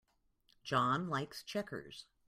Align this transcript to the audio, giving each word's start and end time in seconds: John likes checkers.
John 0.63 1.09
likes 1.09 1.43
checkers. 1.43 2.07